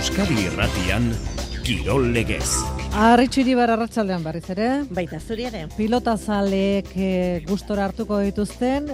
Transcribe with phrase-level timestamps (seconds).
[0.00, 1.10] Euskadi Irratian
[1.60, 2.54] Kirol Legez.
[2.96, 4.68] Arritxiri bar arratsaldean barriz ere.
[4.96, 5.66] Baita zuri ere.
[5.76, 7.10] Pilota zaleek e,
[7.44, 8.88] gustora hartuko dituzten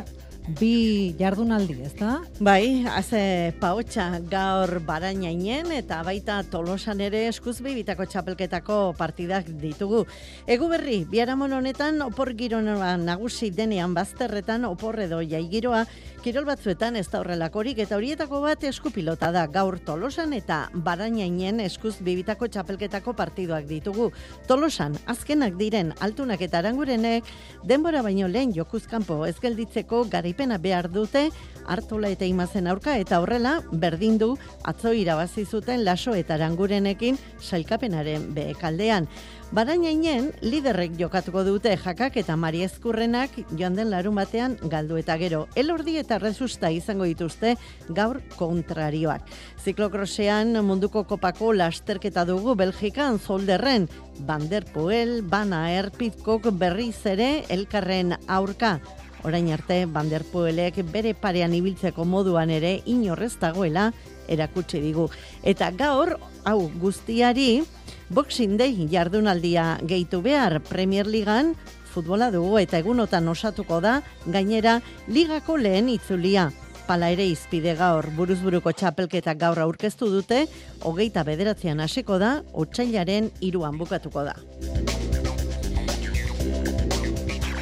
[0.46, 2.20] bi jardunaldi, ezta?
[2.40, 10.04] Bai, haze paotxa gaur barainainen eta baita tolosan ere eskuz bitako txapelketako partidak ditugu.
[10.46, 15.84] Egu berri, biaramon honetan opor gironoa nagusi denean bazterretan opor edo jaigiroa
[16.26, 20.56] kirol batzuetan ez da horrelakorik eta horietako bat eskupilota da gaur tolosan eta
[20.86, 24.08] barainainen eskuz bibitako txapelketako partiduak ditugu.
[24.50, 27.30] Tolosan, azkenak diren altunak eta arangurenek
[27.62, 31.30] denbora baino lehen jokuzkanpo ez gelditzeko gari garaipena behar dute
[31.66, 38.34] hartola eta imazen aurka eta horrela berdin du atzo irabazi zuten laso eta arangurenekin sailkapenaren
[38.34, 39.08] behekaldean.
[39.50, 45.46] Barainainen liderrek jokatuko dute jakak eta Mari Ezkurrenak joan den larun batean galdu eta gero.
[45.54, 47.56] Elordi eta resusta izango dituzte
[47.88, 49.22] gaur kontrarioak.
[49.64, 53.88] Ziklokrosean munduko kopako lasterketa dugu Belgikan zolderren
[54.26, 58.80] Van der Poel, Bana Erpitkok berriz ere elkarren aurka.
[59.26, 63.88] Orain arte, Banderpoelek bere parean ibiltzeko moduan ere inorrez dagoela
[64.30, 65.08] erakutsi digu.
[65.42, 66.14] Eta gaur,
[66.46, 67.64] hau guztiari,
[68.08, 71.56] Boxing Day jardunaldia gehitu behar Premier Ligan,
[71.90, 76.52] futbola dugu eta egunotan osatuko da, gainera, ligako lehen itzulia.
[76.86, 80.44] Pala ere izpide gaur buruzburuko txapelketa gaur aurkeztu dute,
[80.86, 84.36] hogeita bederatzean hasiko da, otxailaren iruan bukatuko da.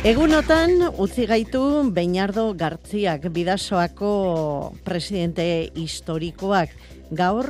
[0.04, 1.60] Egunotan utzi gaitu
[1.96, 4.10] Beinardo Gartziak bidasoako
[4.84, 5.46] presidente
[5.80, 6.74] historikoak
[7.08, 7.48] gaur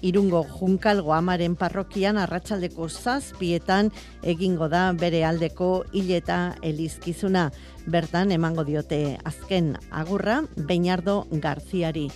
[0.00, 3.92] Irungo Junkalgo Amaren parrokian arratsaldeko zazpietan
[4.24, 7.50] egingo da bere aldeko hileta elizkizuna.
[7.84, 12.08] Bertan emango diote azken agurra Beinardo Garziari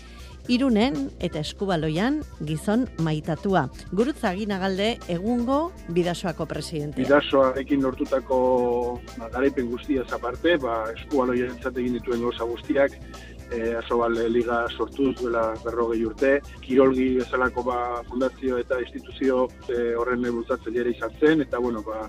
[0.48, 3.66] irunen eta eskubaloian gizon maitatua.
[3.92, 7.02] Gurutza aginagalde egungo bidasoako presidente.
[7.02, 8.38] Bidasoarekin lortutako
[9.16, 12.94] ba, garaipen guztia zaparte, ba, eskubaloian egin dituen gauza guztiak,
[13.50, 16.32] e, asobal liga sortu duela berrogei urte,
[16.62, 17.78] kirolgi bezalako ba,
[18.08, 22.06] fundazio eta instituzio e, horren bultzatzen ere izan zen, eta bueno, ba,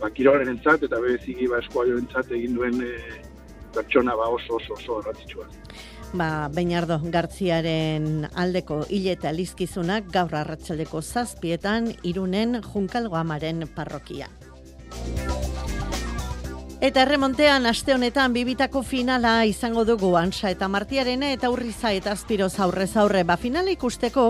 [0.00, 2.94] ba, kirolaren entzat, eta bereziki ba, eskualoien egin duen e,
[3.74, 5.46] pertsona ba, oso oso oso erratzitsua
[6.14, 14.28] ba, Beinardo Gartziaren aldeko hileta lizkizunak gaur arratsaldeko zazpietan irunen junkalgo amaren parrokia.
[16.76, 22.52] Eta erremontean aste honetan bibitako finala izango dugu ansa eta martiaren eta urriza eta azpiroz
[22.60, 23.22] aurrez aurre.
[23.24, 24.26] Ba finala ikusteko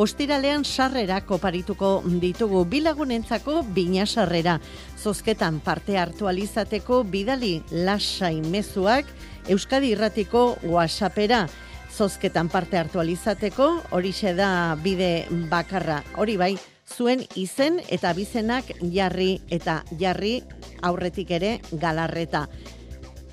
[0.00, 1.90] ostiralean sarrera koparituko
[2.22, 4.56] ditugu bilagunentzako bina sarrera.
[4.96, 9.04] Zozketan parte hartu alizateko bidali lasai mezuak
[9.48, 11.46] Euskadi Irratiko WhatsAppera
[11.90, 16.02] zozketan parte hartu alizateko, hori da bide bakarra.
[16.16, 16.56] Hori bai,
[16.86, 20.42] zuen izen eta bizenak jarri eta jarri
[20.82, 22.48] aurretik ere galarreta.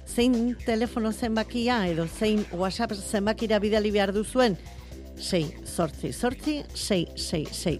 [0.08, 4.58] Zein telefono zenbakia edo zein WhatsApp zenbakira bidali behar duzuen?
[5.18, 7.80] 6 sortzi sortzi 6 6 6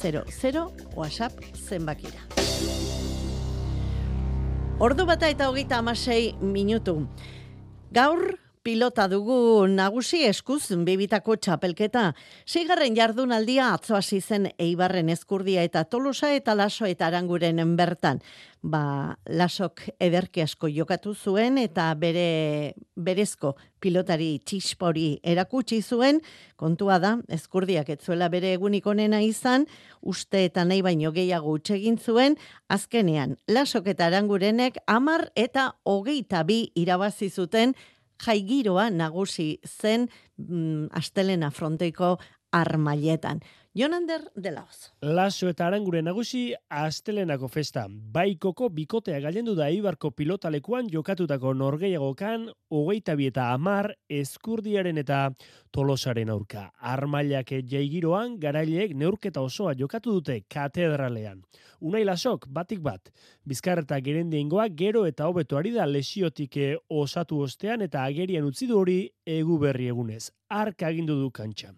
[0.00, 2.20] 0 0 WhatsApp zenbakira.
[4.82, 7.06] Ordu bata eta hogeita amasei minutu.
[7.92, 8.22] Gaur
[8.62, 12.12] pilota dugu nagusi eskuz bibitako txapelketa.
[12.46, 18.22] Seigarren jardunaldia atzo hasi zen Eibarren eskurdia eta Tolosa eta Laso eta Aranguren bertan.
[18.62, 26.20] Ba, Lasok ederki asko jokatu zuen eta bere berezko pilotari txispori erakutsi zuen,
[26.54, 29.66] kontua da, eskurdiak etzuela bere egunik onena izan,
[30.00, 32.38] uste eta nahi baino gehiago utsegin zuen,
[32.70, 37.74] azkenean, lasok eta arangurenek amar eta hogeita bi irabazi zuten
[38.26, 42.16] jaigiroa nagusi zen mm, astelena fronteiko
[42.52, 43.40] armailetan.
[43.74, 44.92] Jonander de Laos.
[45.00, 47.86] Laso eta arangure nagusi astelenako festa.
[47.88, 55.32] Baikoko bikotea gailendu da Ibarko pilotalekuan jokatutako norgeiagokan hogeita eta amar eskurdiaren eta
[55.72, 56.70] tolosaren aurka.
[56.80, 61.40] Armailak jaigiroan garaileek neurketa osoa jokatu dute katedralean.
[61.80, 63.08] Unai lasok, batik bat,
[63.48, 66.58] bizkarreta gerendeingoa gero eta hobeto ari da lesiotik
[66.90, 70.30] osatu ostean eta agerian utzi du hori egu berri egunez.
[70.52, 71.72] Arka agindu du kantxa.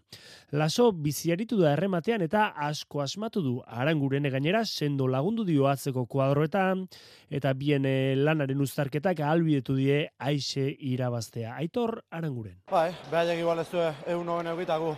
[0.50, 6.86] Laso biziaritu da errematean eta asko asmatu du arangurene gainera sendo lagundu dio atzeko kuadroetan
[7.28, 11.52] eta bien eh, lanaren uztarketak ahalbidetu die aixe irabaztea.
[11.60, 12.56] Aitor aranguren.
[12.70, 14.94] Bai, behaiek igual ez du egun hogen egitagu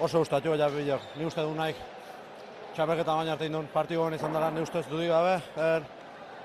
[0.00, 1.06] oso ustatu ja bilor.
[1.16, 1.78] Ni uste du naik
[2.74, 5.38] txapelketa baina arte indun partidu honen izan dara ni uste ez du gabe.
[5.56, 5.86] Er,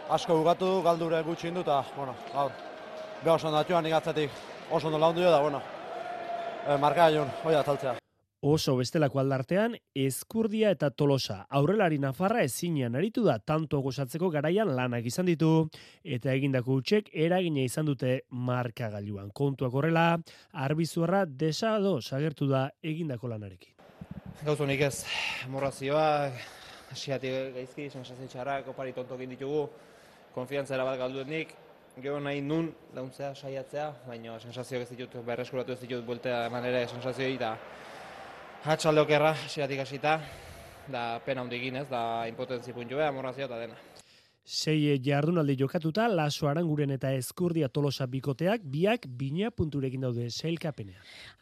[0.09, 2.51] asko bugatu du, galdure gutxi indu eta, bueno, gaur,
[3.23, 4.31] beha oso ondatuan igatzetik
[4.69, 5.61] oso ondo lagundu da, bueno,
[6.67, 8.04] e, marka joan, hoi ataltzea.
[8.45, 11.39] Oso bestelako aldartean, Ezkurdia eta Tolosa.
[11.57, 15.47] Aurrelari Nafarra ezinean aritu da tanto gozatzeko garaian lanak izan ditu
[16.17, 19.31] eta egindako utxek eragina izan dute markagailuan.
[19.33, 20.03] Kontuak horrela,
[20.67, 23.73] arbizuarra desado sagertu da egindako lanarekin.
[24.43, 25.07] Gauzu nik ez,
[25.49, 26.29] morrazioa,
[26.93, 29.63] hasiatik gaizki, sensazio txarrak, opari tonto egin ditugu,
[30.37, 31.57] konfiantzera bat galdu nik,
[31.97, 36.85] gero nahi nun launtzea, saiatzea, baina sensazio ez ditut, berreskuratu ez ditut bueltea eman ere
[36.93, 37.39] sensazioi,
[38.65, 40.15] da hatxalde okerra, hasiatik hasita,
[40.89, 43.75] da pena hundi ez, da impotentzi puntu morrazioa eta dena.
[44.45, 50.99] Sei jardunaldi jokatuta, Laso Aranguren eta Ezkurdia Tolosa bikoteak biak bina punturekin daude sailkapenean.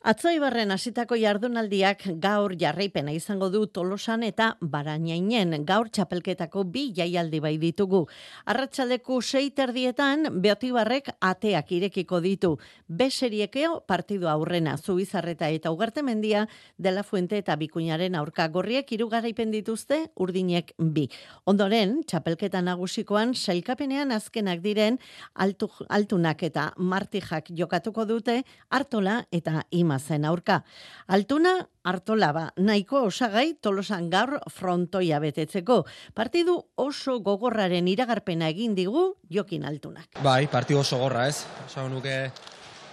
[0.08, 7.42] Atzo ibarren hasitako jardunaldiak gaur jarraipena izango du Tolosan eta Barainainen gaur txapelketako bi jaialdi
[7.44, 8.06] bai ditugu.
[8.46, 12.54] Arratsaldeko sei terdietan Beotibarrek ateak irekiko ditu.
[12.88, 16.48] Be seriekeo partidu aurrena Zubizarreta eta Ugartemendia
[16.78, 19.10] dela Fuente eta Bikuñaren aurka gorriek hiru
[19.52, 21.10] dituzte urdinek bi.
[21.46, 25.00] Ondoren txapelketa nagusi nagusikoan sailkapenean azkenak diren
[25.34, 30.64] altu, altunak eta martijak jokatuko dute hartola eta imazen aurka.
[31.08, 35.86] Altuna hartola ba, nahiko osagai tolosan gaur frontoia betetzeko.
[36.14, 40.22] Partidu oso gogorraren iragarpena egin digu jokin altunak.
[40.22, 41.46] Bai, partidu oso gorra ez.
[41.66, 42.32] Osa nuke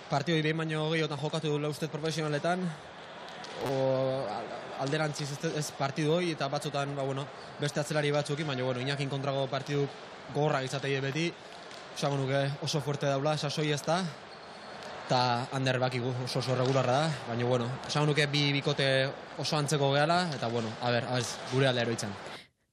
[0.08, 2.61] partidu baino gehiotan jokatu dula ustez profesionaletan,
[3.69, 4.25] o
[4.81, 7.27] alderantziz ez, ez partidu hoi, eta batzutan, ba, bueno,
[7.61, 9.87] beste atzelari batzukin, baina, bueno, inakin kontrago partidu
[10.35, 11.29] gorra izatei beti,
[11.97, 14.00] esango nuke oso fuerte daula, sasoi ez da,
[15.06, 15.23] eta
[15.53, 18.91] hander bakigu oso oso regularra da, baina, bueno, esango nuke bi bikote
[19.38, 21.21] oso antzeko gehala, eta, bueno, a ber, a
[21.53, 22.15] gure alde eroitzen.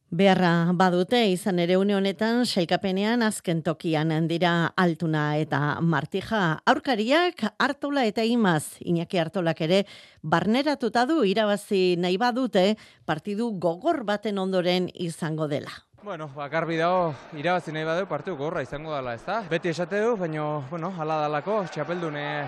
[0.07, 8.05] Beharra badute izan ere une honetan sailkapenean azken tokian dira altuna eta martija aurkariak hartola
[8.05, 9.83] eta imaz Iñaki hartolak ere
[10.23, 15.75] barneratuta du irabazi nahi badute partidu gogor baten ondoren izango dela.
[16.01, 19.41] Bueno, ba, garbi dago irabazi nahi badu partidu gogorra izango dela, ez da?
[19.49, 22.47] Beti esate du, baina, bueno, ala dalako, txapeldune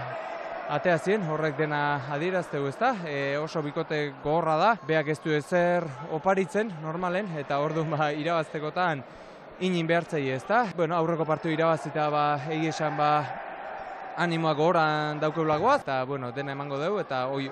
[0.70, 1.80] atea zien, horrek dena
[2.14, 7.58] adieraztegu ez da, e, oso bikote gogorra da, beak ez du ezer oparitzen normalen, eta
[7.64, 9.02] orduan ba, irabaztekotan
[9.66, 10.68] inin behartzei ez da.
[10.78, 13.10] Bueno, aurreko partu irabazita ba, egi esan ba,
[14.22, 17.50] animoak gogoran daukeulagoaz, eta bueno, dena emango dugu, eta oi,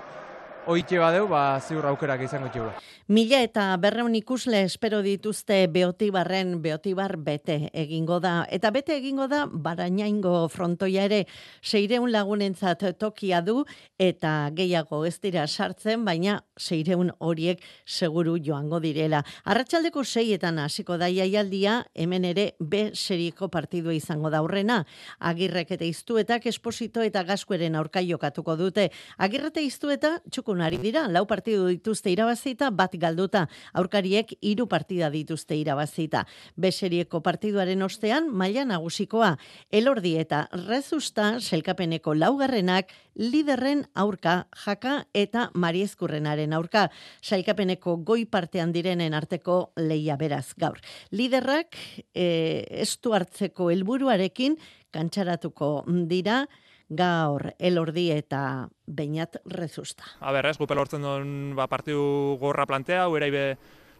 [0.68, 2.74] oitxe badeu, ba, ziur aukerak izango txeula.
[3.08, 8.42] Mila eta berreun ikusle espero dituzte beotibarren beotibar bete egingo da.
[8.52, 11.22] Eta bete egingo da, barainaingo frontoia ere
[11.64, 13.62] seireun lagunentzat tokia du,
[13.96, 19.22] eta gehiago ez dira sartzen, baina seireun horiek seguru joango direla.
[19.48, 24.82] Arratxaldeko seietan hasiko da jaialdia, hemen ere B seriko partidua izango da horrena.
[25.18, 28.90] Agirrek eta iztuetak esposito eta gaskueren aurka jokatuko dute.
[29.16, 35.56] Agirrete iztueta txukun ari dira, lau partidu dituzte irabazita, bat galduta, aurkariek hiru partida dituzte
[35.56, 36.24] irabazita.
[36.56, 39.36] Beserieko partiduaren ostean, maila nagusikoa,
[39.70, 46.88] elordi eta rezusta, selkapeneko laugarrenak, liderren aurka, jaka eta mariezkurrenaren aurka,
[47.22, 50.78] sailkapeneko goi partean direnen arteko leia beraz gaur.
[51.10, 51.76] Liderrak
[52.14, 54.56] e, estu hartzeko helburuarekin
[54.94, 56.46] kantxaratuko dira,
[56.88, 60.06] gaur elordi eta beinat rezusta.
[60.20, 63.44] A ber, ez, gupel hortzen duen ba, partiu gorra plantea, eraibe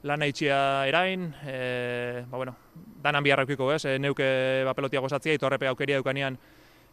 [0.09, 2.55] lan itxia erain, e, ba, bueno,
[3.03, 4.29] danan biharra eukiko, ez, e, neuke
[4.65, 6.39] ba, pelotia gozatzia, ito arrepe aukeria eukanian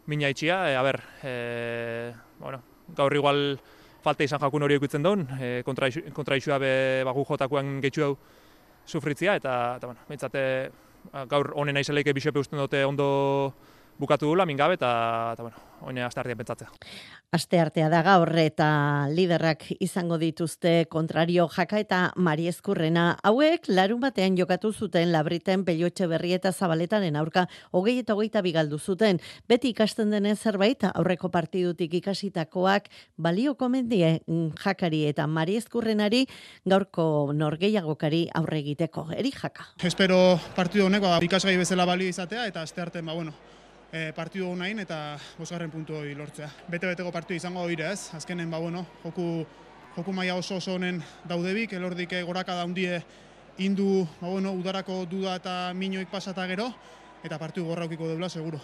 [0.06, 2.60] mina itxia, e, a ber, e, bueno,
[2.96, 3.58] gaur igual
[4.04, 6.74] falta izan jakun hori eukitzen duen, e, kontra, kontra isua be
[7.06, 8.16] ba, gu jotakuan getxu hau
[8.86, 10.42] sufritzia, eta, eta bueno, bintzate,
[11.30, 13.06] gaur honen aizeleike bisope usten dute ondo
[13.98, 16.68] bukatu dula mingabe eta eta bueno, oine astardia pentsatzea.
[17.36, 18.68] Aste artea da gaur eta
[19.12, 23.06] liderrak izango dituzte kontrario jaka eta mariezkurrena.
[23.26, 28.78] Hauek larun batean jokatu zuten labriten pelotxe berri eta zabaletaren aurka hogei eta hogeita bigaldu
[28.78, 29.20] zuten.
[29.48, 34.20] Beti ikasten denez zerbait aurreko partidutik ikasitakoak balio komendie
[34.62, 36.26] jakari eta mariezkurrenari
[36.64, 39.08] gaurko norgeiagokari aurre egiteko.
[39.16, 39.72] Eri jaka.
[39.82, 43.34] Espero partidu honek ba, ikasgai bezala balio izatea eta aste arte ba, bueno,
[43.96, 46.48] e, partidu nahin eta bosgarren puntu hori lortzea.
[46.68, 49.46] Bete-beteko partidu izango dira ez, azkenen ba, bueno, joku,
[49.96, 53.00] joku maia oso oso honen daudebik, elordik goraka daundie
[53.58, 56.70] indu ba, bueno, udarako duda eta minoik pasata gero,
[57.24, 58.60] eta partidu gorraukiko deula, seguro.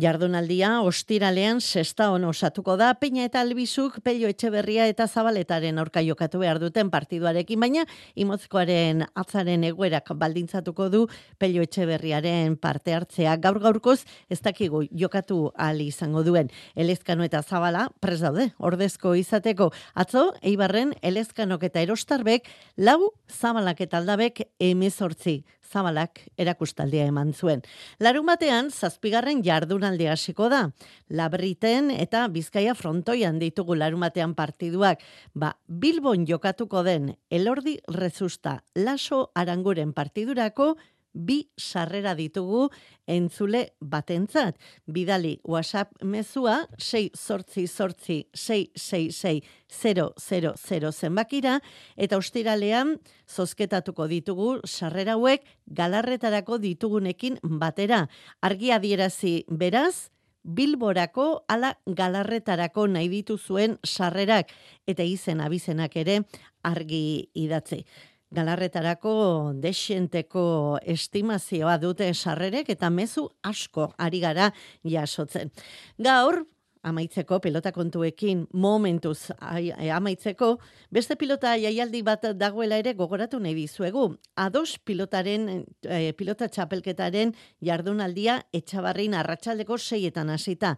[0.00, 2.92] Jardunaldia ostiralean sesta on osatuko da.
[3.00, 9.64] Peña eta Albizuk Pello Etxeberria eta Zabaletaren aurka jokatu behar duten partiduarekin baina Imozkoaren atzaren
[9.64, 11.06] egoerak baldintzatuko du
[11.38, 13.36] Pello Etxeberriaren parte hartzea.
[13.36, 19.70] Gaur gaurkoz ez dakigu jokatu ali izango duen Elezkano eta Zabala pres daude ordezko izateko.
[19.94, 25.42] Atzo Eibarren Elezkanok eta Erostarbek lau Zabalak eta Aldabek 18
[25.74, 27.64] Zabalak erakustaldia eman zuen.
[27.98, 30.68] Larun batean, zazpigarren jardunaldi hasiko da.
[31.10, 35.02] Labriten eta Bizkaia frontoian ditugu larun batean partiduak.
[35.34, 40.74] Ba, Bilbon jokatuko den elordi rezusta laso aranguren partidurako
[41.14, 42.68] bi sarrera ditugu
[43.06, 44.58] entzule batentzat.
[44.86, 51.60] Bidali WhatsApp mezua 6 sortzi sortzi 666 zenbakira
[51.96, 58.08] eta ostiralean zozketatuko ditugu sarrera hauek galarretarako ditugunekin batera.
[58.42, 60.10] Argi adierazi beraz,
[60.44, 64.50] Bilborako ala galarretarako nahi ditu zuen sarrerak
[64.86, 66.20] eta izen abizenak ere
[66.62, 67.86] argi idatzi
[68.34, 74.50] galarretarako desenteko estimazioa dute sarrerek eta mezu asko ari gara
[74.84, 75.52] jasotzen.
[75.98, 76.44] Gaur,
[76.84, 80.54] amaitzeko pilota kontuekin momentuz e, amaitzeko,
[80.92, 84.10] beste pilota jaialdi bat dagoela ere gogoratu nahi dizuegu.
[84.36, 90.76] Ados pilotaren, e, pilota txapelketaren jardunaldia etxabarrin arratsaldeko seietan hasita.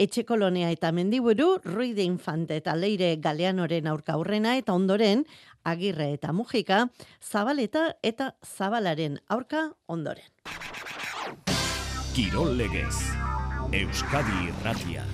[0.00, 5.26] Etxekolonea eta mendiburu, ruide infante eta leire galeanoren aurka aurrena eta ondoren,
[5.64, 6.86] agirre eta mujika,
[7.22, 10.28] zabaleta eta zabalaren aurka ondoren.
[12.12, 12.96] Kirol legez,
[13.72, 15.04] Euskadi irratia.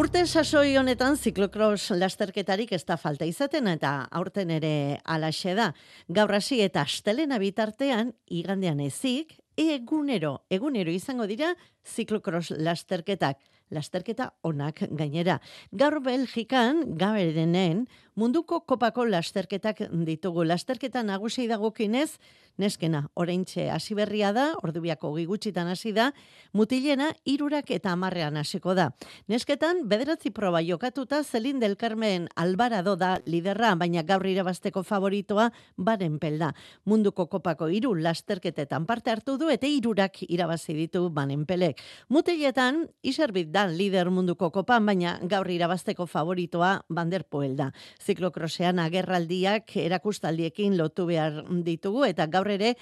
[0.00, 5.72] Urte sasoi honetan ziklokros lasterketarik ez da falta izaten eta aurten ere alaxe da.
[6.08, 11.52] Gaur hasi eta astelena bitartean, igandean ezik, egunero, egunero izango dira
[11.84, 15.40] ziklokros lasterketak lasterketa onak gainera.
[15.72, 17.84] Gaur Belgikan, gaberdenen,
[18.20, 20.44] munduko kopako lasterketak ditugu.
[20.44, 22.18] Lasterketa nagusi dagokinez,
[22.60, 26.10] neskena, oraintxe hasi berria da, ordubiako gigutxitan hasi da,
[26.52, 28.90] mutilena irurak eta amarrean hasiko da.
[29.32, 36.18] Nesketan, bederatzi proba jokatuta, Zelin del Carmen Alvarado da liderra, baina gaur irabasteko favoritoa, baren
[36.20, 36.52] pelda.
[36.84, 41.80] Munduko kopako iru lasterketetan parte hartu du, eta irurak irabazi ditu banen pelek.
[42.12, 47.70] Mutiletan, iserbit da lider munduko kopan, baina gaur irabasteko favoritoa Bander Poel da.
[48.10, 52.74] Ziklokrosean agerraldiak erakustaldiekin lotu behar ditugu, eta gaur ere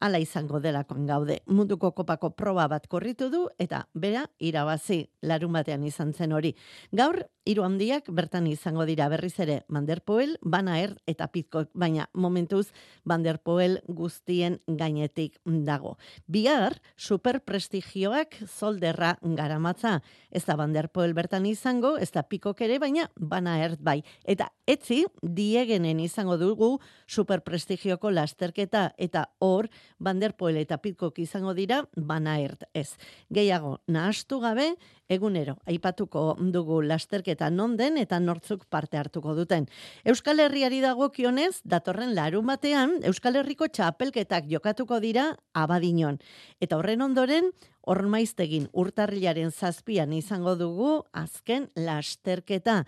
[0.00, 1.40] ala izango delakoan gaude.
[1.50, 6.54] Munduko kopako proba bat korritu du eta bera irabazi larun batean izan zen hori.
[6.92, 12.66] Gaur hiru handiak bertan izango dira berriz ere Vanderpoel, Banaer eta Pitcock, baina momentuz
[13.06, 15.94] Vanderpoel guztien gainetik dago.
[16.26, 20.00] Bihar super prestigioak zolderra garamatza.
[20.30, 24.00] Ez da Vanderpoel bertan izango, ez da Pitcock ere, baina Banaer bai.
[24.24, 26.72] Eta etzi diegenen izango dugu
[27.06, 29.70] super prestigioko lasterketa eta hor
[30.02, 32.96] Vanderpoel eta Pitcock izango dira Banaert ez.
[33.30, 34.72] Gehiago, nahastu gabe,
[35.08, 39.68] egunero aipatuko dugu lasterketa non den eta nortzuk parte hartuko duten.
[40.04, 46.18] Euskal Herriari dagokionez datorren larun batean Euskal Herriko txapelketak jokatuko dira Abadinon
[46.60, 47.52] eta horren ondoren
[47.86, 52.80] Ormaiztegin urtarrilaren zazpian izango dugu azken lasterketa.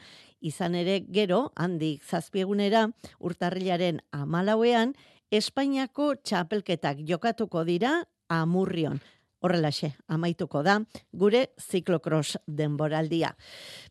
[0.43, 2.89] Izan ere gero, handik zazpiegunera
[3.23, 4.97] urtarrilaren amalauean,
[5.31, 7.93] Espainiako txapelketak jokatuko dira
[8.29, 8.99] Amurrion.
[9.39, 10.81] Horrelaxe, amaituko da,
[11.15, 13.37] gure ziklokros denboraldia.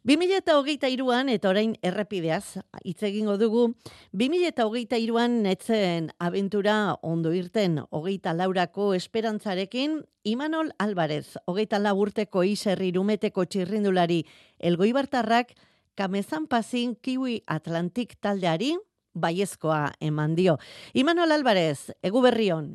[0.04, 3.70] 2008an, eta orain errepideaz, hitz egingo dugu,
[4.12, 14.26] 2008an netzen abentura ondo irten, hogeita laurako esperantzarekin, Imanol Alvarez, hogeita laburteko iserri rumeteko txirrindulari,
[14.60, 15.54] elgoibartarrak,
[15.96, 18.74] kamezan pazin kiwi Atlantik taldeari,
[19.16, 20.58] baiezkoa eman dio.
[20.94, 22.74] Imanol Alvarez, egu berrion.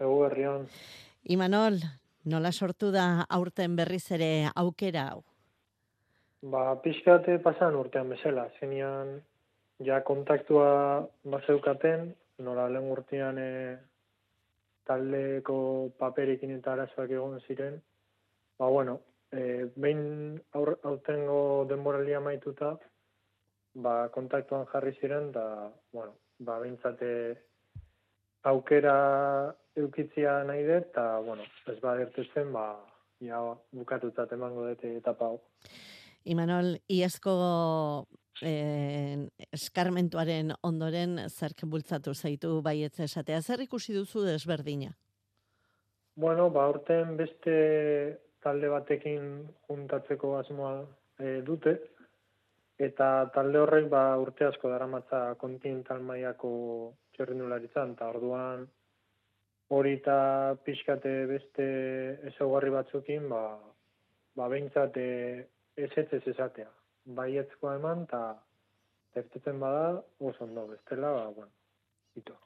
[0.00, 0.64] Egu berrion.
[1.28, 1.74] Imanol,
[2.24, 5.18] nola sortu da aurten berriz ere aukera hau?
[6.40, 8.46] Ba, pixkate pasan urtean bezala.
[8.58, 9.10] Zenian,
[9.84, 10.70] ja kontaktua
[11.34, 12.06] bazeukaten,
[12.46, 13.50] nola lehen urtean e,
[14.88, 15.58] taldeko
[16.00, 17.76] paperekin eta arazoak egon ziren.
[18.56, 18.96] Ba, bueno,
[19.28, 22.72] e, behin aur, autengo denboralia maituta,
[23.74, 25.44] ba, kontaktuan jarri ziren, da,
[25.92, 27.12] bueno, ba, behintzate
[28.44, 32.66] aukera eukitzia nahi dut, eta, bueno, ez ba dertetzen, ba,
[33.24, 33.40] ja,
[33.74, 35.40] bukatutzat emango dute etapa hau.
[36.28, 37.34] Imanol, iazko
[38.42, 39.18] eh,
[39.54, 43.40] eskarmentuaren ondoren zerk bultzatu zaitu baietze esatea.
[43.42, 44.92] Zer ikusi duzu desberdina?
[46.18, 47.54] Bueno, ba, urten beste
[48.42, 50.72] talde batekin juntatzeko asmoa
[51.18, 51.76] e, dute,
[52.78, 56.50] eta talde horrek ba, urte asko daramatza kontinental mailako
[57.18, 58.64] txerrindularitzan, eta orduan
[59.74, 61.64] hori eta pixkate beste
[62.30, 63.42] ezaugarri batzukin, ba,
[64.36, 65.08] ba behintzat e,
[65.76, 66.70] ez ez esatea.
[67.18, 68.22] Baietzkoa eman, eta
[69.16, 71.52] ertetzen bada, oso ondo, bestela, ba, bueno,
[72.16, 72.36] ito.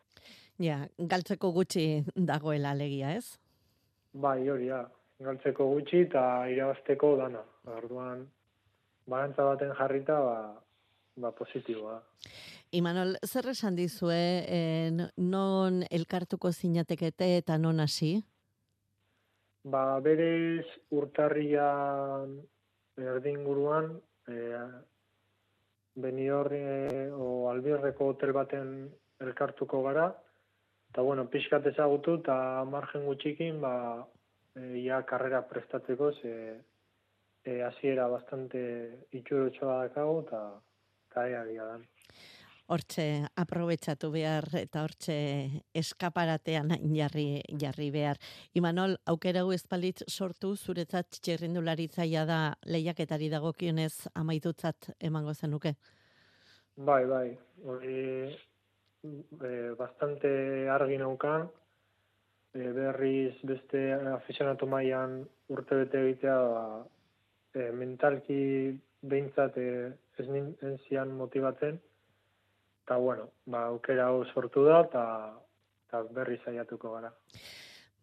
[0.63, 3.39] Ja, galtzeko gutxi dagoela alegia, ez?
[4.13, 4.85] Bai, hori da.
[5.23, 7.43] Galtzeko gutxi eta irabazteko dana.
[7.79, 8.27] Orduan,
[9.07, 10.37] balantza baten jarrita, ba,
[11.23, 12.01] ba positiboa.
[12.73, 18.15] Imanol, zer esan dizue, eh, non elkartuko zinatekete eta non hasi?
[19.65, 22.39] Ba, berez urtarrian
[22.97, 23.93] erdinguruan,
[24.29, 24.65] eh,
[25.95, 28.89] Benior eh, o Albirreko hotel baten
[29.21, 30.09] elkartuko gara,
[30.89, 33.75] eta bueno, pixkat ezagutu eta margen gutxikin, ba,
[34.57, 36.35] e, ia karrera prestatzeko, ze
[37.45, 38.61] e, hasiera bastante
[39.13, 41.85] itxurotxoa dakago, eta ea dan.
[42.73, 45.15] Hortxe, aprobetsatu behar eta hortxe
[45.77, 48.17] eskaparatean jarri, jarri behar.
[48.57, 55.75] Imanol, aukera ezpalitz sortu, zuretzat txerrindularitzaia da lehiaketari dagokionez amaitutzat emango zenuke?
[56.77, 57.27] Bai, bai.
[57.69, 57.99] Hori
[58.33, 60.33] e, bastante
[60.73, 61.49] argi naukan,
[62.57, 63.85] e, berriz beste
[64.17, 65.21] aficionatu mailan
[65.53, 66.41] urte bete egitea
[67.53, 68.43] e, mentalki
[69.03, 69.71] behintzat e,
[70.17, 71.81] ez zian motibatzen,
[72.85, 77.13] eta bueno, ba, aukera hau sortu da, eta berri zaiatuko gara.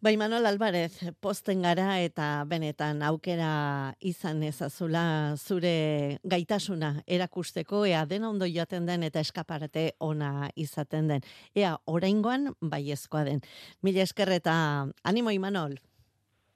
[0.00, 5.02] Bai, Manuel Alvarez, posten gara eta benetan aukera izan ezazula
[5.36, 11.28] zure gaitasuna erakusteko, ea dena ondo joaten den eta eskaparate ona izaten den.
[11.54, 12.86] Ea, oraingoan bai
[13.28, 13.42] den.
[13.82, 15.76] Mila esker eta animo, Imanol.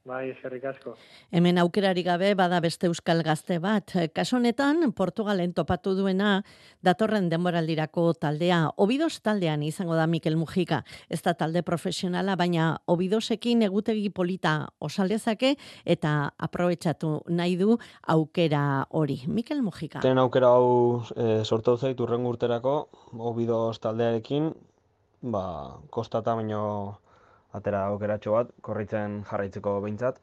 [0.04, 0.90] Bai, eskerrik asko.
[1.32, 3.88] Hemen aukerari gabe bada beste euskal gazte bat.
[4.12, 6.42] Kaso honetan Portugalen topatu duena
[6.84, 8.58] datorren denboraldirako taldea.
[8.84, 10.82] Obidos taldean izango da Mikel Mujika.
[11.08, 15.54] Ez da talde profesionala, baina Obidosekin egutegi polita osaldezake
[15.96, 19.22] eta aprobetsatu nahi du aukera hori.
[19.26, 20.02] Mikel Mujika.
[20.04, 22.74] Ten aukera hau e, sortu zait urren urterako
[23.32, 24.52] Obidos taldearekin,
[25.22, 25.46] ba,
[25.88, 27.00] kostata baino
[27.58, 30.20] atera aukeratxo bat, korritzen jarraitzeko behintzat.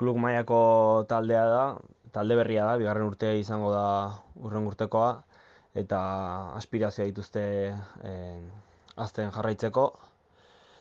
[0.00, 0.60] Klub mailako
[1.10, 1.64] taldea da,
[2.14, 3.86] talde berria da, bigarren urtea izango da
[4.42, 5.10] urren urtekoa,
[5.78, 6.00] eta
[6.58, 7.44] aspirazioa dituzte
[8.10, 8.14] e,
[9.06, 9.86] azten jarraitzeko.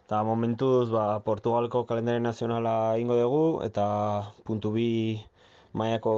[0.04, 3.86] Eta momentuz, ba, Portugalko kalendari nazionala ingo dugu, eta
[4.48, 4.90] puntu bi
[5.74, 6.16] mailako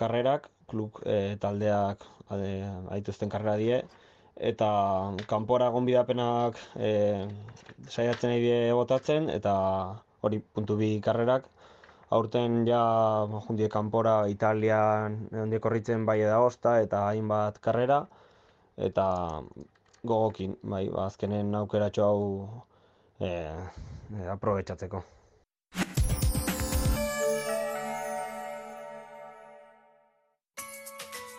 [0.00, 3.82] karrerak, klub e, taldeak adituzten karrera die,
[4.36, 6.90] eta kanpora gonbidapenak e,
[7.88, 9.54] saiatzen die botatzen eta
[10.22, 11.46] hori puntu bi karrerak
[12.10, 12.82] aurten ja
[13.46, 18.06] jundie kanpora Italian hondie korritzen bai da osta eta hainbat karrera
[18.76, 19.42] eta
[20.02, 22.22] gogokin bai ba, azkenen aukeratxo hau
[23.20, 25.02] e, e, aprobetsatzeko.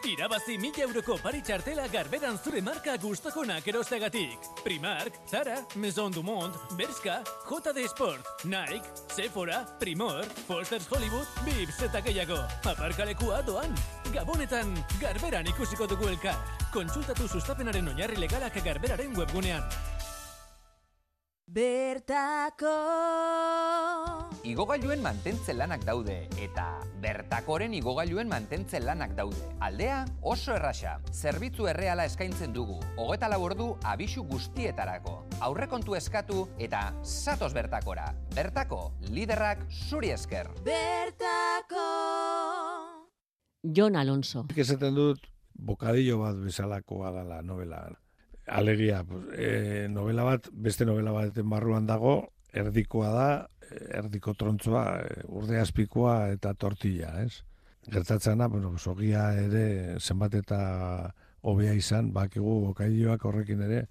[0.05, 4.37] Irabazi mila euroko pari txartela garberan zure marka gustokonak erosteagatik.
[4.61, 12.03] Primark, Zara, Maison du Monde, Berska, JD Sport, Nike, Sephora, Primor, Foster's Hollywood, Bips eta
[12.05, 12.37] gehiago.
[12.69, 13.73] Aparkalekua doan.
[14.13, 16.37] Gabonetan, garberan ikusiko dugu elkar.
[16.71, 19.65] Kontsultatu sustapenaren oinarri legalak garberaren webgunean.
[21.49, 22.77] Bertako
[24.45, 26.67] Igogailuen mantentzen lanak daude eta
[27.01, 29.41] bertakoren igogailuen mantentzen lanak daude.
[29.65, 35.15] Aldea oso errasa, zerbitzu erreala eskaintzen dugu, hogeta labordu abisu guztietarako.
[35.47, 38.11] Aurrekontu eskatu eta satos bertakora.
[38.35, 40.51] Bertako, liderrak zuri esker.
[40.67, 41.89] Bertako
[43.65, 44.45] Jon Alonso.
[44.53, 45.25] Esaten dut,
[45.57, 47.81] bokadillo bat bezalakoa da la novela
[48.45, 53.27] alegia, pues, e, novela bat, beste novela baten barruan dago, erdikoa da,
[53.99, 57.43] erdiko trontzoa, e, urde azpikoa eta tortilla, ez?
[57.91, 60.59] Gertatzen da, bueno, sogia ere zenbat eta
[61.45, 63.85] hobea izan, bakigu bokailloak horrekin ere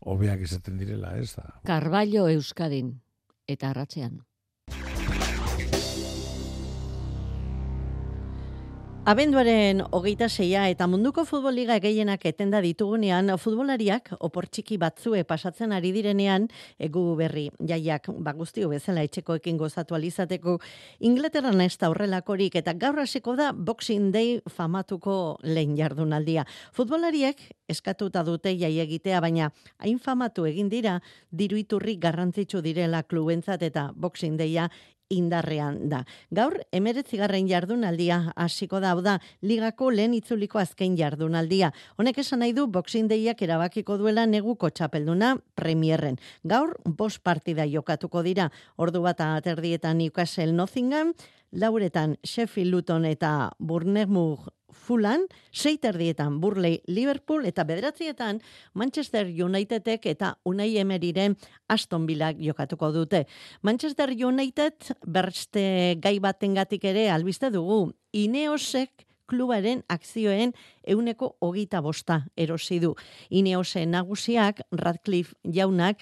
[0.00, 1.46] hobeak izaten direla, ez da.
[1.68, 2.96] Carballo Euskadin
[3.46, 4.18] eta arratzean.
[9.08, 15.88] Abenduaren hogeita zeia eta munduko futboliga gehienak etenda ditugunean, futbolariak opor txiki batzue pasatzen ari
[15.94, 20.58] direnean, egu berri jaiak ba guztio bezala etxekoekin gozatu alizateko,
[21.00, 26.44] Inglaterran ez da horrelakorik eta gaur hasiko da Boxing Day famatuko lehen jardunaldia.
[26.76, 27.40] Futbolariek
[27.72, 31.00] eskatuta dute jai egitea, baina hain famatu egin dira,
[31.32, 34.68] diruiturri garrantzitsu direla klubentzat eta Boxing Daya
[35.10, 36.04] indarrean da.
[36.30, 41.72] Gaur, emeretzigarren jardunaldia hasiko da, da, ligako lehen itzuliko azken jardunaldia.
[41.98, 46.20] Honek esan nahi du, Boxing Dayak erabakiko duela neguko txapelduna premierren.
[46.44, 51.12] Gaur, bos partida jokatuko dira, ordu bat aterdietan Newcastle Nottingham,
[51.52, 54.48] lauretan Sheffield Luton eta Bournemouth
[54.80, 58.40] Fulan, seiterdietan Burley Liverpool eta bederatzietan
[58.74, 61.36] Manchester Unitedek eta Unai Emeriren
[61.68, 63.26] Aston Villa jokatuko dute.
[63.62, 67.92] Manchester United berste gai batengatik ere albiste dugu.
[68.12, 72.94] Ineosek klubaren akzioen euneko hogita bosta erosi du.
[73.30, 76.00] Ineosen nagusiak Radcliffe jaunak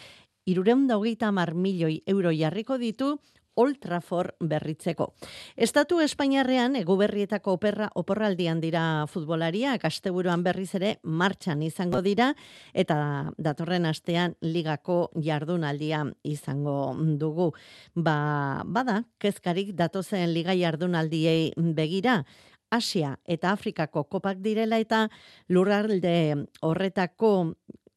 [0.48, 3.18] irureunda hogeita mar milioi euro jarriko ditu
[3.58, 5.10] Old Trafford berritzeko.
[5.56, 12.32] Estatu Espainiarrean eguberrietako operra oporraldian dira futbolaria, kasteburuan berriz ere martxan izango dira
[12.72, 12.98] eta
[13.36, 17.50] datorren astean ligako jardunaldia izango dugu.
[17.94, 22.22] Ba, bada, kezkarik datozen liga jardunaldiei begira,
[22.70, 25.06] Asia eta Afrikako kopak direla eta
[25.48, 27.30] lurralde horretako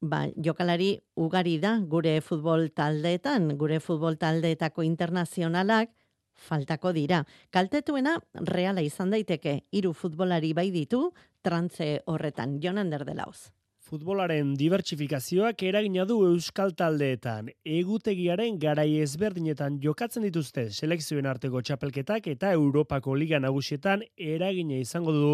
[0.01, 5.93] ba, jokalari ugari da gure futbol taldeetan, gure futbol taldeetako internazionalak
[6.33, 7.23] faltako dira.
[7.53, 11.11] Kaltetuena reala izan daiteke hiru futbolari bai ditu
[11.41, 12.59] trantze horretan.
[12.61, 13.51] Jonander de Lauz
[13.91, 17.49] futbolaren dibertsifikazioak eragina du euskal taldeetan.
[17.67, 25.33] Egutegiaren garai ezberdinetan jokatzen dituzte selekzioen arteko txapelketak eta Europako Liga Nagusietan eragina izango du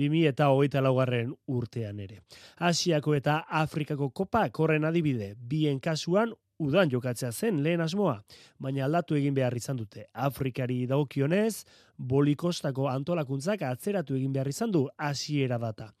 [0.00, 2.22] 2000 eta hogeita laugarren urtean ere.
[2.70, 8.18] Asiako eta Afrikako kopa korren adibide, bien kasuan udan jokatzea zen lehen asmoa,
[8.60, 10.06] baina aldatu egin behar izan dute.
[10.12, 11.64] Afrikari daukionez,
[12.00, 15.92] bolikostako antolakuntzak atzeratu egin behar izan du hasiera data.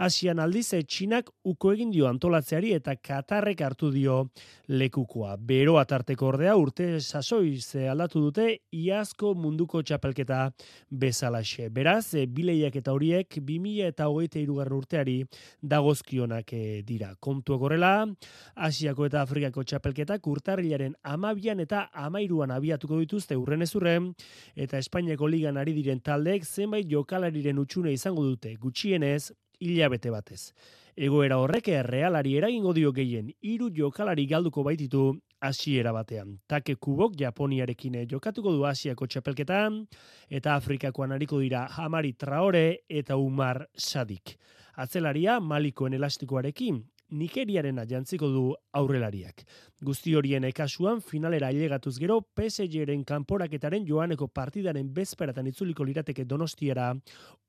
[0.00, 4.14] Asian aldiz Txinak uko egin dio antolatzeari eta Katarrek hartu dio
[4.72, 5.34] lekukoa.
[5.36, 10.38] Bero atarteko ordea urte sasoiz aldatu dute iazko munduko txapelketa
[11.02, 11.68] bezalaxe.
[11.68, 15.18] Beraz, e, bileiak eta horiek 2000 eta hogeita irugarren urteari
[15.60, 16.54] dagozkionak
[16.88, 17.12] dira.
[17.20, 18.06] Kontu gorela,
[18.56, 24.14] Asiako eta Afrikako txapelketak urtarrilaren amabian eta amairuan abiatuko dituzte urren ezurren,
[24.56, 28.56] eta Espainiako ligan ari diren taldeek zenbait jokalariren utxune izango dute.
[28.60, 30.52] Gutxienez, hilabete batez.
[30.96, 36.34] Egoera horrek errealari eragingo dio gehien, hiru jokalari galduko baititu hasiera batean.
[36.48, 39.86] Take kubok Japoniarekin jokatuko du Asiako txapelketan,
[40.28, 44.36] eta Afrikakoan hariko dira Hamari Traore eta Umar Sadik.
[44.76, 48.42] Atzelaria Malikoen elastikoarekin, Nigeriaren jantziko du
[48.72, 49.42] aurrelariak.
[49.82, 56.92] Guzti horien ekasuan finalera ailegatuz gero PSG-ren kanporaketaren joaneko partidaren bezperatan itzuliko lirateke donostiara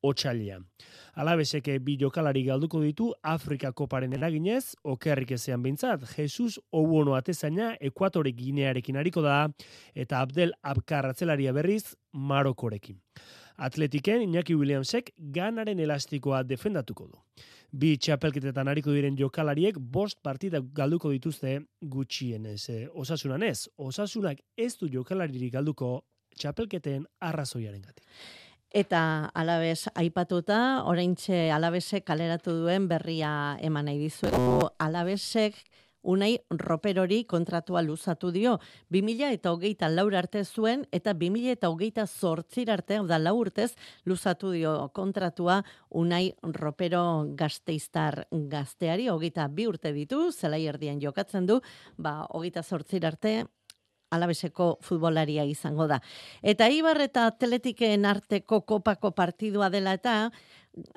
[0.02, 0.58] otxalia.
[1.16, 8.34] Alabeseke bi jokalari galduko ditu Afrika koparen eraginez, okerrik ezean bintzat, Jesus Obuono atezaina Ekuatore
[8.34, 9.44] Ginearekin hariko da,
[9.94, 12.98] eta Abdel Abkar atzelaria berriz Marokorekin.
[13.62, 17.20] Atletiken Iñaki Williamsek ganaren elastikoa defendatuko du.
[17.72, 21.60] Bi txapelketetan hariko diren jokalariek bost partida galduko dituzte
[21.94, 22.62] gutxienez.
[22.74, 25.92] E, osasunan ez, osasunak ez du jokalaririk galduko
[26.42, 28.04] txapelketen arrazoiaren gati.
[28.72, 34.72] Eta alabez aipatuta, oraintxe alabezek kaleratu duen berria eman nahi dizuegu.
[34.80, 35.60] Alabezek
[36.02, 38.58] Unai roperori kontratua luzatu dio.
[38.90, 43.76] 2000 eta hogeita laur arte zuen eta 2000 eta hogeita zortzir arte, da lau urtez,
[44.06, 51.60] luzatu dio kontratua Unai ropero gazteiztar gazteari, hogeita bi urte ditu, zelai erdian jokatzen du,
[51.98, 53.44] ba, hogeita zortzir arte,
[54.12, 56.00] alabeseko futbolaria izango da.
[56.44, 60.16] Eta Ibar eta Atletiken arteko kopako partidua dela eta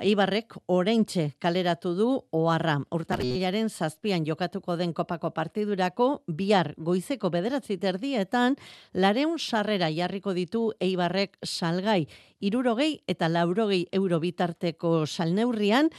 [0.06, 2.76] Ibarrek oraintxe kaleratu du oharra.
[2.94, 8.54] Urtarrilaren zazpian jokatuko den kopako partidurako bihar goizeko bederatzi terdietan
[8.94, 12.06] lareun sarrera jarriko ditu Eibarrek salgai
[12.44, 15.90] irurogei eta laurogei euro bitarteko salneurrian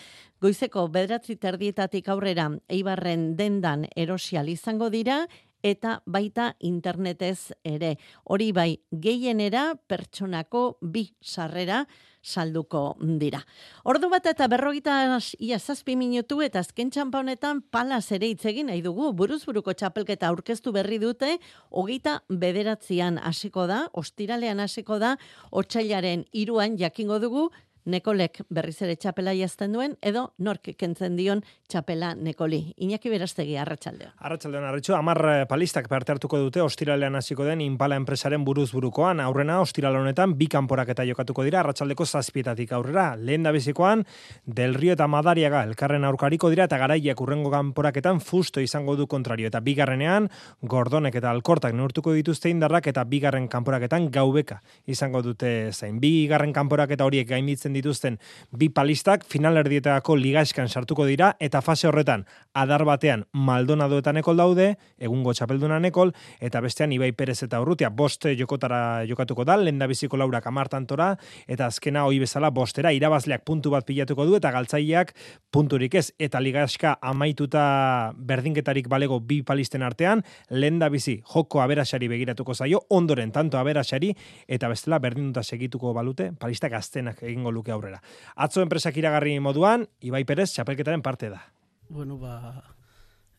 [0.41, 5.25] goizeko bederatzi terdietatik aurrera Eibarren dendan erosial izango dira
[5.65, 7.95] eta baita internetez ere.
[8.23, 11.86] Hori bai, gehienera pertsonako bi sarrera
[12.25, 13.41] salduko dira.
[13.86, 14.95] Ordu bat eta berrogita
[15.39, 19.12] ia zazpi minutu eta azken txampa honetan pala ere itzegin nahi dugu.
[19.13, 21.38] Buruzburuko txapelketa aurkeztu berri dute,
[21.69, 25.15] hogeita bederatzean hasiko da, ostiralean hasiko da,
[25.51, 27.49] otxailaren iruan jakingo dugu,
[27.86, 32.74] Nekolek berriz ere txapela jazten duen, edo nork kentzen dion txapela Nekoli.
[32.82, 34.10] Iñaki Berastegi, arratsaldeo.
[34.26, 39.21] Arratsaldean arritxu, amar eh, palistak parte hartuko dute ostiralean hasiko den Impala enpresaren buruz burukoan.
[39.21, 43.12] Aurrena, ostiral honetan, bi kanporak eta jokatuko dira, arratsaldeko zazpietatik aurrera.
[43.21, 44.02] Lehen da bizikoan,
[44.45, 49.52] Del Rio eta Madariaga elkarren aurkariko dira eta garaiak urrengo kanporaketan fusto izango du kontrario.
[49.54, 56.02] Eta bigarrenean, Gordonek eta Alkortak neurtuko dituzte indarrak eta bigarren kanporaketan gaubeka izango dute zain.
[56.02, 58.17] Bigarren kanporaketa horiek gainditzen dituzten
[58.55, 64.67] bi palistak finalerdietako ligaiskan sartuko dira eta fase horretan adar batean Maldonado eta Nekol daude,
[64.97, 70.17] egungo txapelduna Nekol, eta bestean Ibai Perez eta Urrutia boste jokotara jokatuko da, lenda biziko
[70.17, 71.11] laura kamartantora,
[71.51, 75.13] eta azkena hoi bezala bostera, irabazleak puntu bat pilatuko du, eta galtzaileak
[75.51, 82.55] punturik ez, eta ligaska amaituta berdinketarik balego bi palisten artean, lenda bizi joko aberasari begiratuko
[82.55, 84.13] zaio, ondoren tanto aberasari,
[84.47, 88.01] eta bestela berdinduta segituko balute, palistak aztenak egingo luke aurrera.
[88.36, 91.41] Atzo enpresak iragarri moduan, Ibai Perez txapelketaren parte da.
[91.89, 92.63] Bueno, ba,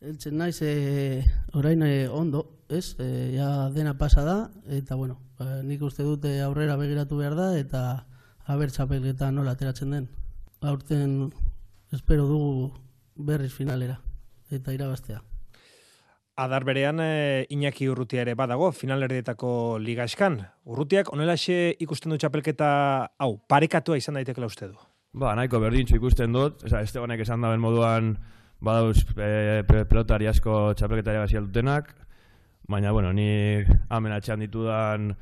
[0.01, 2.95] eltzen naiz e, orain e, ondo, ez?
[2.99, 4.37] E, ja dena pasa da,
[4.67, 7.83] eta bueno, ba, nik uste dute aurrera begiratu behar da, eta
[8.47, 10.09] haber txapelketa nola ateratzen den.
[10.61, 11.33] Aurten
[11.93, 12.73] espero dugu
[13.15, 13.99] berriz finalera,
[14.51, 15.26] eta irabaztea.
[16.37, 20.37] Adar berean e, Iñaki Urrutia ere badago finalerdietako liga eskan.
[20.69, 22.67] Urrutiak onelaxe ikusten du txapelketa
[23.17, 24.77] hau, parekatua izan daitekela uste du.
[25.17, 28.13] Ba, nahiko berdintxu ikusten dut, Eza, Estebanek esan daben moduan
[28.61, 31.89] badauz e, pelotari asko txapelketari bazial dutenak,
[32.69, 35.15] baina, bueno, ni hamen atxan ditudan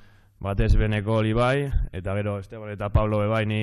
[0.43, 3.62] batez beneko hori bai, eta gero Esteban eta Pablo bebai ni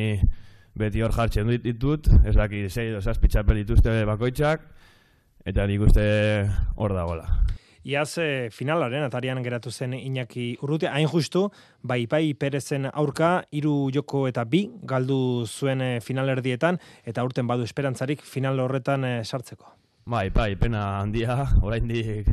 [0.72, 4.64] beti hor jartzen ditut, ez daki zei edo zazpi txapel dituzte bakoitzak,
[5.44, 6.04] eta nik uste
[6.76, 7.26] hor dagoela.
[7.82, 11.48] Iaz e, finalaren atarian geratu zen Iñaki Urruti, hain justu,
[11.82, 17.66] bai bai perezen aurka, hiru joko eta bi galdu zuen e, finalerdietan, eta urten badu
[17.66, 19.74] esperantzarik final horretan e, sartzeko.
[20.06, 22.30] Bai, bai, pena handia, oraindik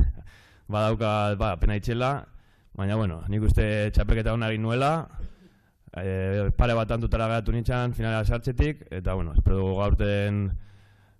[0.69, 2.13] badauka, ba, pena itxela,
[2.77, 4.93] baina, bueno, nik uste txapeketa hona egin nuela,
[5.97, 10.51] e, pare bat antutara geratu nintzen finalera sartzetik, eta, bueno, espero gaurten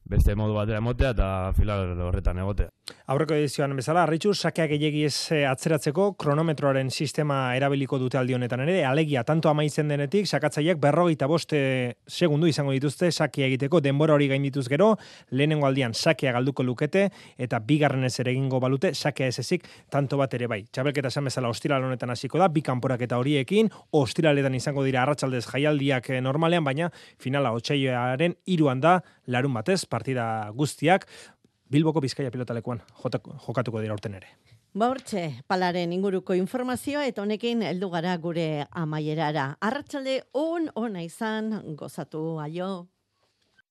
[0.09, 2.69] beste modu batera motea eta final horretan egotea.
[3.09, 8.63] Aurreko edizioan bezala, arritxu, sakeak egegi ez eh, atzeratzeko kronometroaren sistema erabiliko dute aldi honetan
[8.65, 11.59] ere, alegia, tanto amaitzen denetik, sakatzaileak berrogeita boste
[12.09, 14.91] segundu izango dituzte sakia egiteko, denbora hori gain dituz gero,
[15.29, 20.17] lehenengo aldian sakea galduko lukete, eta bigarren ez ere egingo balute, sakea ez ezik, tanto
[20.17, 20.63] bat ere bai.
[20.71, 23.69] Txabelketa esan bezala ostiral honetan hasiko da, bi kanporak eta horiekin,
[24.01, 26.89] ostiraletan izango dira arratsaldez jaialdiak eh, normalean, baina
[27.21, 31.05] finala otxaioaren iruan da, larun batez, partida guztiak,
[31.69, 34.33] Bilboko Bizkaia pilotalekuan jokatuko dira urten ere.
[34.73, 39.55] Ba hortxe, palaren inguruko informazioa eta honekin heldu gara gure amaierara.
[39.65, 42.87] Arratsalde on ona izan, gozatu aio.